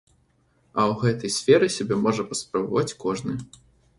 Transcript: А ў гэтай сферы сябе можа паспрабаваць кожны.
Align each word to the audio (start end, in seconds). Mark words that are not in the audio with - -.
А 0.79 0.85
ў 0.91 0.93
гэтай 1.01 1.33
сферы 1.35 1.69
сябе 1.77 1.95
можа 2.05 2.27
паспрабаваць 2.31 2.97
кожны. 3.07 3.37